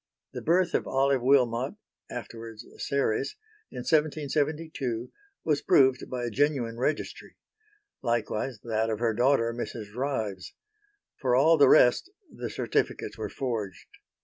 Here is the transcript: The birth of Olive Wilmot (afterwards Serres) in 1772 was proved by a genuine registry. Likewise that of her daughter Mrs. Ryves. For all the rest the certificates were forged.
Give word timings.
The 0.33 0.41
birth 0.41 0.73
of 0.73 0.87
Olive 0.87 1.21
Wilmot 1.21 1.75
(afterwards 2.09 2.65
Serres) 2.79 3.35
in 3.69 3.81
1772 3.83 5.11
was 5.43 5.61
proved 5.61 6.09
by 6.09 6.23
a 6.23 6.31
genuine 6.31 6.79
registry. 6.79 7.37
Likewise 8.01 8.59
that 8.63 8.89
of 8.89 8.97
her 8.97 9.13
daughter 9.13 9.53
Mrs. 9.53 9.93
Ryves. 9.93 10.53
For 11.19 11.35
all 11.35 11.55
the 11.55 11.69
rest 11.69 12.09
the 12.33 12.49
certificates 12.49 13.15
were 13.15 13.29
forged. 13.29 13.99